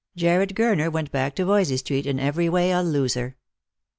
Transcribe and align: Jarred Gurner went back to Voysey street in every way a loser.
Jarred 0.15 0.55
Gurner 0.55 0.91
went 0.91 1.11
back 1.11 1.35
to 1.35 1.45
Voysey 1.45 1.77
street 1.77 2.07
in 2.07 2.19
every 2.19 2.49
way 2.49 2.71
a 2.71 2.81
loser. 2.81 3.37